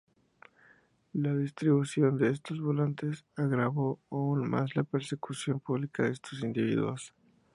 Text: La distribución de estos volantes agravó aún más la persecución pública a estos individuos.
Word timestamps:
La 1.13 1.31
distribución 1.35 2.17
de 2.17 2.31
estos 2.31 2.59
volantes 2.59 3.23
agravó 3.35 3.99
aún 4.09 4.49
más 4.49 4.75
la 4.75 4.81
persecución 4.81 5.59
pública 5.59 6.01
a 6.05 6.09
estos 6.09 6.39
individuos. 6.41 7.13